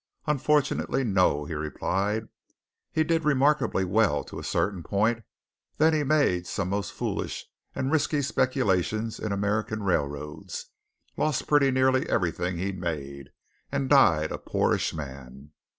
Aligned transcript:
"Unfortunately, 0.25 1.03
no!" 1.03 1.45
he 1.45 1.53
replied. 1.53 2.27
"He 2.91 3.03
did 3.03 3.23
remarkably 3.23 3.85
well 3.85 4.23
to 4.23 4.39
a 4.39 4.43
certain 4.43 4.81
point 4.81 5.23
then 5.77 5.93
he 5.93 6.03
made 6.03 6.47
some 6.47 6.69
most 6.69 6.91
foolish 6.91 7.45
and 7.75 7.91
risky 7.91 8.23
speculations 8.23 9.19
in 9.19 9.31
American 9.31 9.83
railroads, 9.83 10.71
lost 11.17 11.45
pretty 11.45 11.69
nearly 11.69 12.09
everything 12.09 12.57
he'd 12.57 12.79
made, 12.79 13.29
and 13.71 13.91
died 13.91 14.31
a 14.31 14.39
poorish 14.39 14.91
man." 14.91 15.51